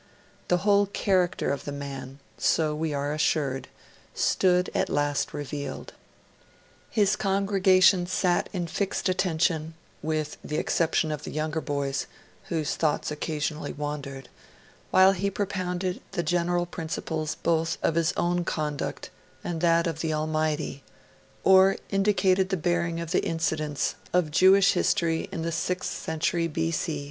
[0.47, 3.67] The whole character of the man so we are assured
[4.15, 5.93] stood at last revealed.
[6.89, 12.07] His congregation sat in fixed attention (with the exception of the younger boys,
[12.45, 14.27] whose thoughts occasionally wandered),
[14.89, 19.11] while he propounded the general principles both of his own conduct
[19.43, 20.81] and that of the Almighty,
[21.43, 26.99] or indicated the bearing of the incidents of Jewish history in the sixth century B.C.